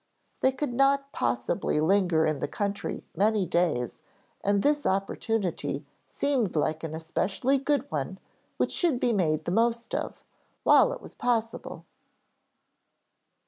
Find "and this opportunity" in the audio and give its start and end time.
4.43-5.85